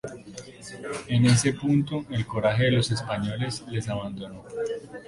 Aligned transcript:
En 1.09 1.27
ese 1.27 1.53
punto, 1.53 2.05
el 2.09 2.25
coraje 2.25 2.63
de 2.63 2.71
los 2.71 2.89
españoles 2.89 3.63
les 3.67 3.87
abandonó. 3.87 4.43